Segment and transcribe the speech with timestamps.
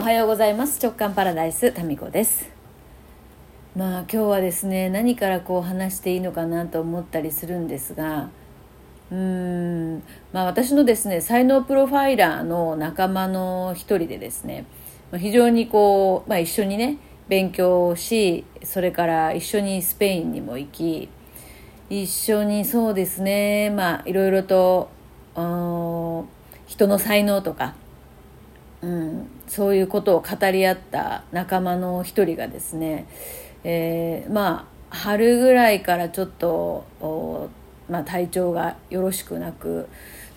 [0.00, 0.82] おはようございます。
[0.82, 2.48] 直感パラダイスタミコです。
[3.76, 8.30] まあ今日はですね何からこう話していいのかなと思ったりするんですが
[9.12, 10.02] うーん
[10.32, 14.64] まあ私のですね才能プロファイラーの仲間の一人でですね
[15.18, 16.96] 非常にこう、まあ、一緒にね
[17.28, 21.10] 勉強しそれから一緒にスペインにも行き
[21.90, 24.88] 一緒にそうですねまあいろいろと
[25.34, 27.74] 人の才能とか
[28.82, 33.06] うん、そういうことを語り合った仲間の一人がですね、
[33.62, 37.50] えー、まあ春ぐらいからちょっと、
[37.88, 39.88] まあ、体調がよろしくなく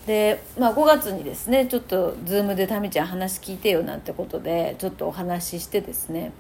[0.05, 6.31] で、まあ、5月にですねちょっとズームで「タミちゃん話聞いてよ」なんてことでちょっとお話ししてですね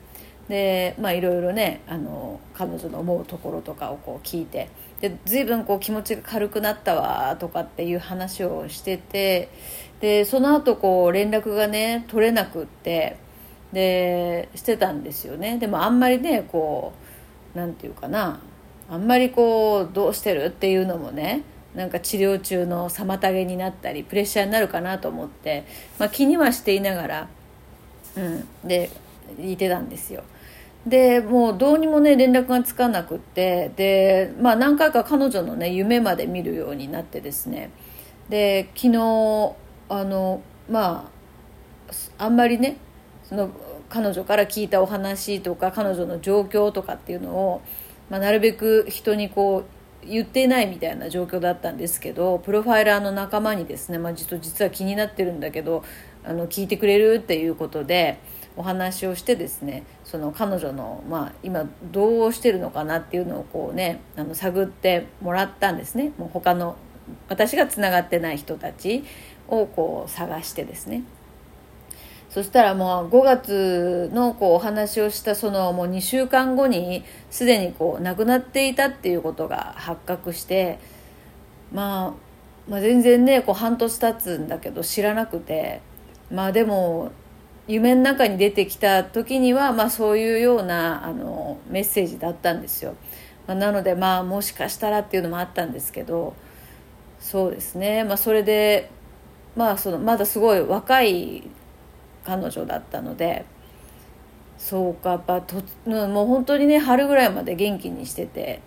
[0.49, 9.49] でまあいろいろねあの彼女の思うところとかをこう聞いてで随分こう気持ちが軽くなったわとかっていう話をしてて
[10.01, 13.17] でその後こう連絡がね取れなくって
[13.71, 16.93] でしてたんですよねでもあんまりねこ
[17.55, 18.39] う何て言うかな
[18.89, 25.65] あんまりこうどうしてるっていうのもねなんか治療中の妨げになったりプレッシャーになるかなと思って、
[25.97, 27.27] まあ、気にはしていながら、
[28.15, 28.91] うん、で
[29.39, 30.23] いてたんですよ。
[30.85, 37.71] でもうどうにもね連絡がつかなくってで、まあ、何回か彼女のね夢まで見るようになってですね
[38.29, 39.55] で昨日
[39.89, 41.09] あのま
[42.19, 42.77] ああんまりね
[43.23, 43.49] その
[43.89, 47.61] 彼女から聞いたお話とか彼女の状況とかっていうのを、
[48.09, 49.65] まあ、なるべく人にこう
[50.05, 55.85] 言ってないみたいな状況だったんですけどプロファイラーの仲間にですね、まあ、実は気になってるんだけど
[56.25, 58.19] あの聞いてくれるっていうことで。
[58.55, 66.11] お話をしてですねその彼女の、まあ、今どうしてるのかなっていうのをこうねあの探ってもらったんですね。
[66.17, 66.75] もう他の
[67.27, 69.03] 私がつながってない人たち
[69.47, 71.03] をこう探してですね。
[72.29, 80.79] そしたらもう5月のこうお話をしたそのもう2週間後にすでにこう亡くなっていたっていうことが発覚して、
[81.71, 82.13] まあ、
[82.67, 85.81] まあ全然ねこう半年経つんだけど知らなくて
[86.31, 87.11] まあでも
[87.67, 92.95] 夢の中に出てきた時には、まあ、そういうようなあのメッセージだったんですよ、
[93.47, 96.35] まあ、なのでまあもしかしたらっていうのもあったんですけど
[97.19, 98.89] そうですね、まあ、それで、
[99.55, 101.43] まあ、そのまだすごい若い
[102.25, 103.45] 彼女だったので
[104.57, 108.61] そうかやっぱともう本当にね春ぐらいまで元気にしてて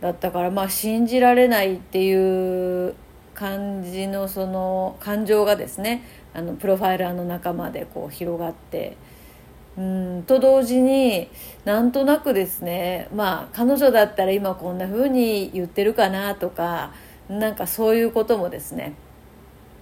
[0.00, 2.94] だったからまあ信じられないっていう
[3.40, 8.98] 感じのその感情がですねあのプロファイラーの仲間でこう広がって
[9.78, 11.30] うんと同時に
[11.64, 16.92] なんとなくですねまあ彼女だったら今こんな風に言ってるかなとか
[17.30, 18.92] なんかそういうこともですね、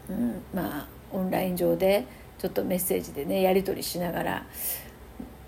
[0.08, 2.06] うん、まあオンライン上で
[2.38, 4.46] ちょっとメッセージでねやり取りしながら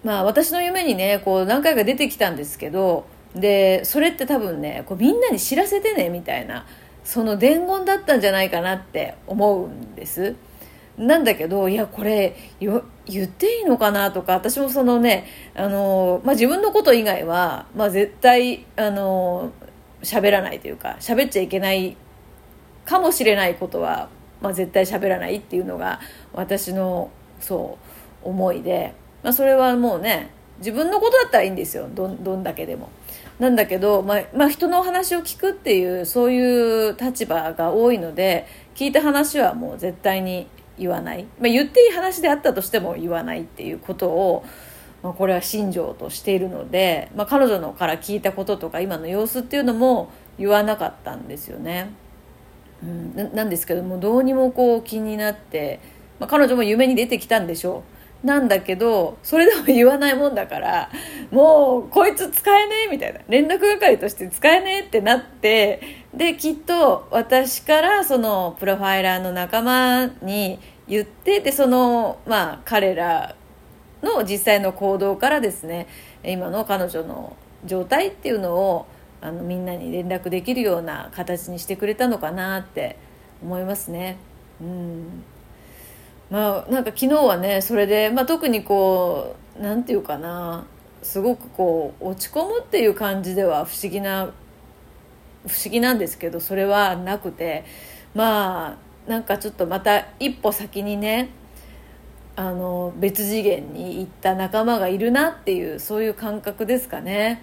[0.03, 3.06] まあ私の夢にねこう何回か出てきたんですけど
[3.37, 6.66] でそれって多分ねこうみんなに知らせてねみたいな
[7.10, 10.37] その伝言だったんじゃないかなって思うんです。
[10.97, 12.78] なんだけどいやこれ言
[13.25, 15.26] っていいのかなとか私もそのね
[15.56, 19.50] あの、まあ、自分のこと以外は、まあ、絶対あの
[20.04, 21.97] 喋らないというか喋っちゃいけない
[22.84, 24.09] かもしれないことは、
[24.41, 25.98] まあ、絶対喋らないっていうのが
[26.32, 27.10] 私の
[27.41, 27.77] そ
[28.22, 28.94] う思いで、
[29.25, 32.88] まあ、それはもうね自分のことだったらいいんですよどどんだけでも。
[33.41, 40.47] なんだけど、まあ、まあ、人のお話を聞くっていうそういう立場が多いので聞いた話はもう絶対に
[40.78, 44.45] 言わない、まあ、言っていい話であったとしても言わないっていうことを、
[45.03, 51.91] まあ、これは信条としているので、まあ、彼女のから聞いたこととか今の様子っていうのも言わなかったんですよね。
[52.83, 55.81] うん、なんですけどもどうにもこう気になって、
[56.19, 58.00] まあ、彼女も夢に出てきたんでしょう。
[58.22, 60.91] なんだけどそれでも言わないもんだから
[61.31, 73.36] もうこいつ使えねえみたいな連絡係として使えねえってなってできっと私からそのプロファイラーの仲間に言ってでそのまあ彼ら
[74.03, 75.86] の実際の行動からですね
[76.22, 78.86] 今の彼女の状態っていうのを
[79.22, 82.98] あのみんなに連絡できるような形にしてくれたのかなって
[83.42, 84.18] 思いますね。
[84.60, 85.24] うん
[86.30, 90.65] まあなんか昨日はねそれで、まあ、特にこう何て言うかな
[91.03, 94.30] すごくこう落ち込むっていう感じでは不思議な
[95.47, 97.65] 不思議なんですけどそれはなくて
[98.15, 101.30] まあなんかちょっとまた一歩先にね
[102.36, 107.42] あの別次元に行った仲間がいるなっていうそういう感覚ですかね。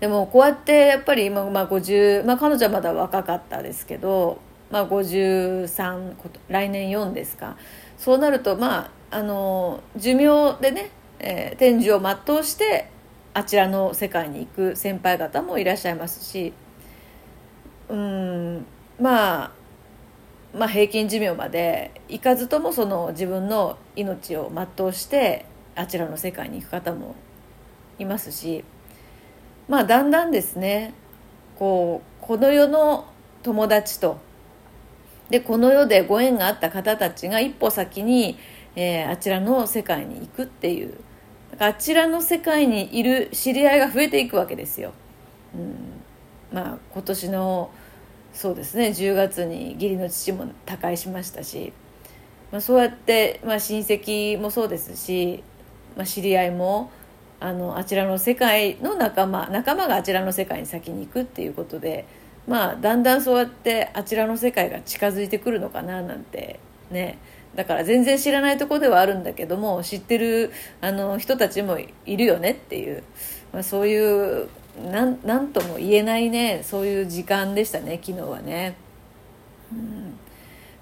[0.00, 4.38] でもこうやってやっぱり今、まあ、50、まあ、彼女はまだ若かったですけど、
[4.70, 6.14] まあ、53
[6.48, 7.56] 来年4ですか。
[7.96, 12.90] そうなるとまああの寿命でね、えー、天寿を全うして
[13.34, 16.52] あちらの世界に行く先輩方もいらっしゃいますし
[17.88, 18.66] うん
[19.00, 19.50] まあ
[20.54, 25.44] まあ、平均寿命まで行かずともその自分の命を全うして
[25.74, 27.14] あちらの世界に行く方も
[27.98, 28.64] いますし
[29.68, 30.94] まあだんだんですね
[31.58, 33.06] こうこの世の
[33.42, 34.18] 友達と
[35.30, 38.38] でこの世でご縁があった方たちが一歩先に、
[38.76, 40.94] えー、あちらの世界に行くっていう
[41.58, 44.92] あちらの世界にいる知り合いが増えていくわけですよ。
[45.54, 45.74] うん、
[46.52, 47.70] まあ今年の
[48.32, 51.72] そうですね10月に義理の父も他界しましたし、
[52.52, 55.42] まあ、そうやって、まあ、親戚もそうですし、
[55.96, 56.92] まあ、知り合いも
[57.40, 62.06] あのあちらの世界の仲間仲間があちらの世界に先に行くっていうことで、
[62.48, 66.58] まあ、だんだんそうやってあちらの世界が近づいてくるのかななんて
[66.90, 67.18] ね。
[67.54, 73.02] だから全然知らないとこではあるんだけども知ってるあの人たちもいるよねっていう、
[73.52, 74.48] まあ、そういう
[74.84, 78.76] なんなんとも言えないねそういう時間でしたね昨日はね。
[79.72, 80.18] うん。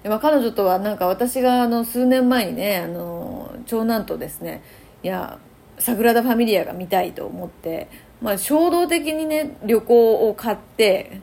[0.03, 4.61] でまあ、彼女とはなんか私があの数年前にねあの長男とですね
[5.03, 5.39] いや
[5.79, 7.87] サグラダ・ファミリアが見たいと思って、
[8.21, 11.21] まあ、衝動的にね旅行を買って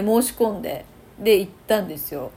[0.00, 0.84] で申し込んで
[1.18, 2.30] で行ったんですよ。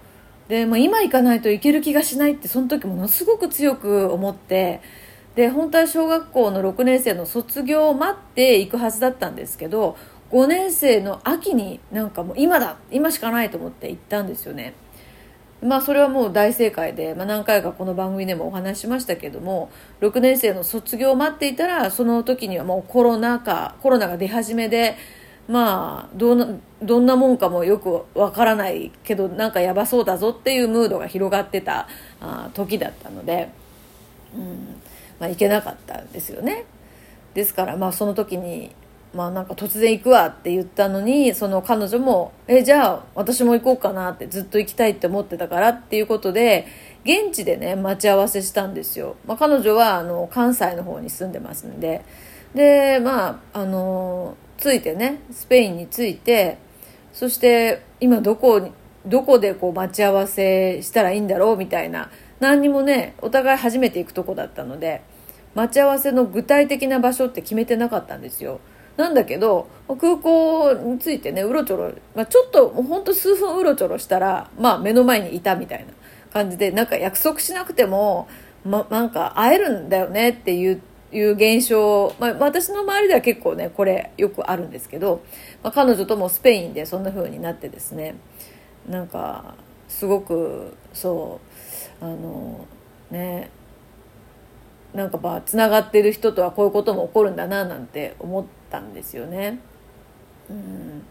[0.48, 4.82] で、まあ、今行かないといける気がしないってその時ものすごく強く思って
[5.36, 9.96] で本当は小学校の6年生の卒業を待って行くはずだったんですけど
[10.32, 14.74] 5年生の秋になんかもう今だ今しかないと思って行ったんですよね。
[15.62, 19.70] まあそれはもう大正解で、まあ、何回かこの番組でもお話ししましたけども
[20.00, 24.96] 6年生の卒業を待っていたらその時にはもうコロナ禍コロナが出始めで
[25.50, 26.48] まあどんな
[26.82, 31.88] どんなもんかもよくわからないけどなんかやばそうだぞっていうムードが広がってた
[32.22, 33.50] あ時だったので、
[34.36, 34.80] うん
[35.20, 36.66] まあ、行けなかったんですよね。
[37.34, 38.72] ですからまあその時に
[39.16, 46.68] まあなんか突然行くわって言ったのにその彼女もえじゃあ私も行こうかなってずっと行きたいって思ってたからっていうことで
[47.06, 52.04] 現地でね待ち合わせしたんですよ、まあ、彼女はあの関西の方に住んでますんで。
[52.54, 56.58] でまああの着いてねスペインに着いて
[57.14, 58.70] そして今どこ
[59.06, 62.10] どこでこう待ち合わせしたらいいんだろうみたいな
[62.40, 65.02] 何にもねお互い初めて行くとこだったので
[65.56, 68.60] 待ち合わせの具体的な場所って決めてなかったんですよ。
[68.98, 75.94] なんだけど空港についてねうろちょろ、まあ、ちょっとほんと数分うろちょろしたら、まあ、目の前にいたみたいな
[76.34, 78.28] 感じでなんか約束しなくても、
[78.66, 85.24] ま、なんか会えるんだよねっていういう現象、まあ、私の周りでは結構ねこれよくあるんですけど、
[85.64, 88.16] まあ、彼女ともスペインでそんな風になってですね
[88.88, 89.56] なんか
[89.88, 91.40] すごくそ
[92.02, 92.66] うあの
[93.10, 93.50] ね
[94.94, 99.60] なんかまあつながってる人とはこういうことも起こるんだななんて思ったんですよね。
[100.50, 101.04] うん、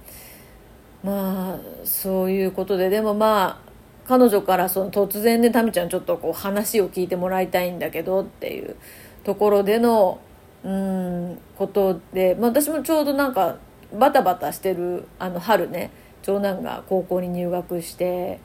[1.05, 3.69] まあそういうことででもまあ
[4.09, 8.75] 彼女からその突然ねタミちゃんちょっとこう話を聞いてもらいたいんだけどっていう
[9.29, 10.21] ところでの
[10.65, 13.59] うんことで、まあ、私もちょうどなんか
[13.93, 15.91] バタバタしてるあの春ね
[16.23, 18.41] 長男が高校に入学して、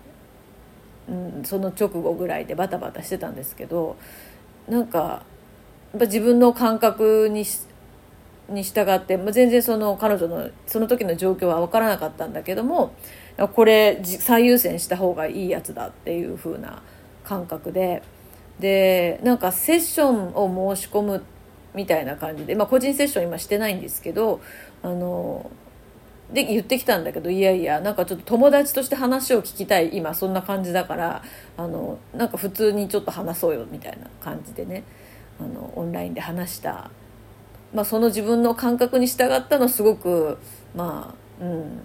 [1.07, 3.95] うん、その直後ぐらいでバタバタしてたんですけど
[4.67, 5.23] なんかや
[5.95, 7.45] っぱ自分の感覚に
[8.49, 12.93] に従って、まあ、全然その彼女のその時の状況は分からなかったんだけども
[13.53, 16.81] これ最優先した方がいいやつだっていう風な
[17.23, 18.03] 感覚で
[18.59, 21.23] でなんかセッションを申し込む
[21.73, 24.41] みたいな感じで、まあ、個人セッション今してないんですけど
[24.83, 25.49] あの
[26.31, 31.23] で言ってきたんだけどいやいやなんかちょっと友達として話を聞きたい今そんな感じだから
[31.57, 34.83] あのなんか普通にちょっと話そうよみたいな感じでね
[35.39, 36.89] あのオンラインで話した、
[37.73, 40.37] まあ、その自分の感覚に従ったのすごく
[40.75, 41.79] まあうん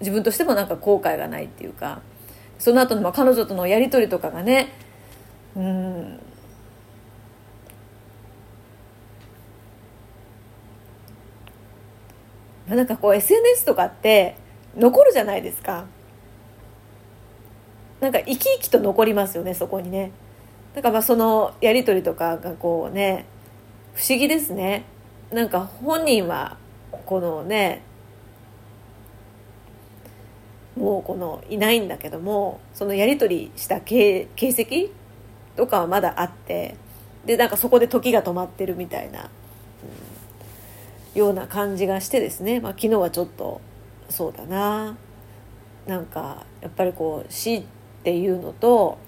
[0.00, 2.00] 自分としてもなんか後悔がないっていうか
[2.58, 4.72] その後のま彼女とのやり取りとかがね
[5.56, 6.20] うん。
[12.68, 14.36] なんかこう SNS とかって
[14.76, 15.86] 残るじゃないですか。
[18.00, 20.12] なんか生き生きと残りますよねそこにね。
[20.74, 23.26] だかまあそのやり取りとかがこうね
[23.94, 24.84] 不思議ですね。
[25.32, 26.56] なんか本人は
[27.06, 27.82] このね
[30.76, 34.99] もうこのいないんだけどもそのやり取りした形跡
[35.56, 36.76] とかはまだあって
[37.26, 39.30] でなんかそこで時が止まってるみたいな、
[41.14, 43.60] うん、ような感じがしてですね、まあ、昨日はちょっと
[44.08, 44.96] そうだな。
[45.86, 47.64] なんかやっぱりこう死っ
[48.02, 48.98] ていうのと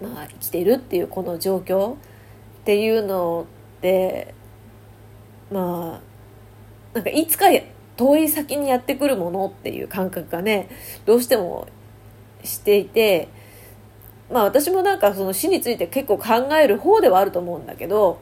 [0.00, 1.96] まあ、生きてるっていうこの状況っ
[2.64, 3.46] ていうの
[3.78, 4.34] って
[5.50, 7.46] まあなんかいつか
[7.96, 10.68] 遠い先にやってくるものっていう感覚がね
[11.06, 11.66] どうしても
[12.44, 13.28] していて
[14.30, 18.20] まあ私もなんかその死について結構考える方ではあると思うんだけど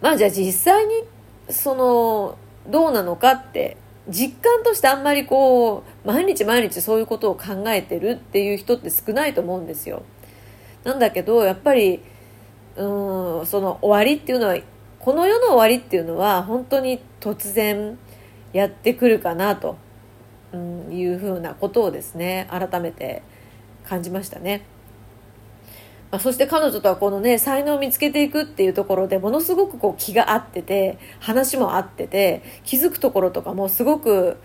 [0.00, 1.04] まあじゃあ実際に
[1.50, 3.76] そのどうなのかって
[4.08, 10.02] 実感としてあんまりこう毎日毎日そういうことを考えてるっていう人って少ないと思うんですよ。
[10.84, 12.00] なんだけどやっぱり
[12.76, 14.56] うんその終わりっていうのは
[14.98, 17.98] この世の終わりっていうのは本当に突然
[18.52, 19.76] やってくるかなと、
[20.90, 23.22] いうふうなことをですね改めて
[23.84, 24.62] 感じましたね。
[26.10, 34.38] まあ、そして彼女とはこのね才能を見つけていくっていうところでものすごくこう気が合ってて話も合ってて気づくところとかもすごく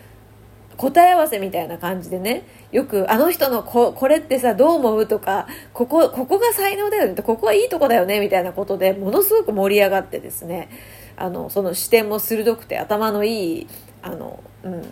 [0.75, 10.69] 答え合わせみたいな感じでねよくあの人のここれってさどう思うとかここここが才能だよねここはいいとこだよねみたいなことでものすごく盛り上がってですね
[11.15, 13.67] あのその視点も鋭くて頭のいい
[14.01, 14.83] あの、うん、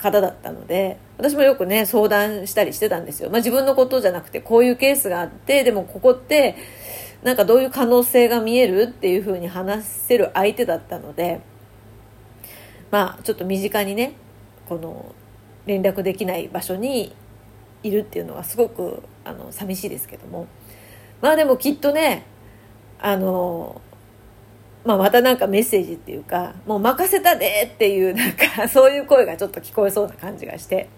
[0.00, 6.56] 方だったので私もよくね相談したりしてたんですよ、まあ、自分のことじゃなくてこういうケースがあってでもここって
[7.22, 11.40] なんかどういう可能性が見えるっていうふうに話せる相手だったので
[12.90, 14.14] まあちょっと身近にね
[14.68, 15.14] この
[15.66, 17.14] 連絡できない場所に
[17.82, 20.46] いるっていうのはすごくあの寂しいですけども。
[21.20, 22.24] まあでもきっとね
[23.02, 23.80] あの、
[24.84, 30.88] まあ、またなんかメッセージっていうかもう任せたでっていうなんか そういう声がちょっと聞こえそうな感じがして、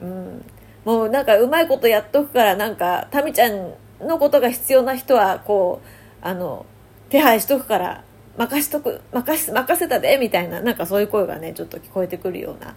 [0.00, 0.44] うん、
[0.84, 6.64] もうなんかうまいことやっとくからなんかタミちゃんのことが必要な人はこうあの
[7.10, 8.04] 手配しとくから
[8.38, 12.68] 任しとく任し任せたでみたいななんかそういう声がねちょっと聞こえてくるような、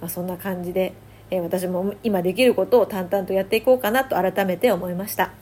[0.00, 0.94] まあ、そんな感じで、
[1.30, 5.32] えー、私も今できることを淡々とやっていこうかなと改めて思いました。